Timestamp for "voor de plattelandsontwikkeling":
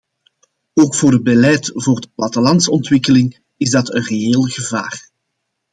1.75-3.37